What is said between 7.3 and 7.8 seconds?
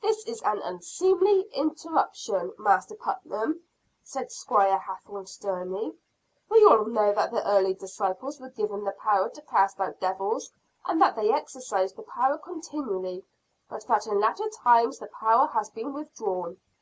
the early